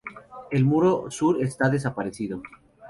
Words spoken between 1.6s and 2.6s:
desaparecido.